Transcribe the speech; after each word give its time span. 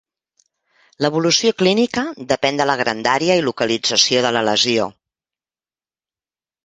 L'evolució 1.05 1.51
clínica 1.59 2.05
depèn 2.33 2.57
de 2.61 2.67
la 2.69 2.77
grandària 2.81 3.37
i 3.43 3.45
localització 3.49 4.25
de 4.27 4.33
la 4.39 4.45
lesió. 4.51 4.89